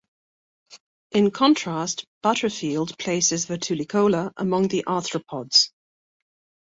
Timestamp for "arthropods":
4.87-5.69